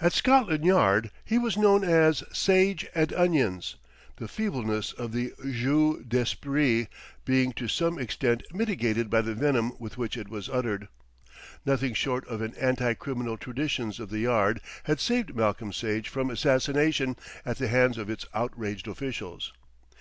[0.00, 3.74] At Scotland Yard he was known as "Sage and Onions,"
[4.14, 6.86] the feebleness of the jeu d'esprit
[7.24, 10.86] being to some extent mitigated by the venom with which it was uttered.
[11.66, 16.30] Nothing short of the anti criminal traditions of the Yard had saved Malcolm Sage from
[16.30, 19.52] assassination at the hands of its outraged officials.